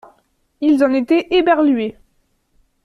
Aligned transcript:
Ils 0.61 0.83
en 0.83 0.91
étaient 0.95 1.27
éberlués. 1.29 1.95